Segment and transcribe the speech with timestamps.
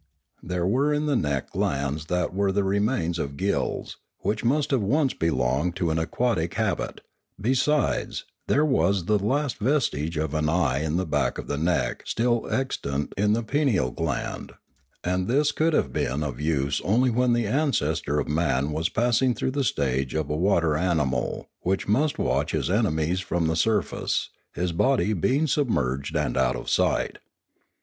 [0.41, 4.81] There were in the neck glands that were the remains of gills, which must have
[4.81, 7.01] once belonged to an aquatic habit;
[7.39, 12.01] besides, there was the last vestige of an eye in the back of the neck
[12.07, 14.53] still extant in the pineal gland,
[15.03, 19.35] and this could have been of use only when the ancestor of man was passing
[19.35, 24.31] through the stage of a water animal which must watch his enemies from the surface,
[24.53, 27.19] his body being submerged and out of sight.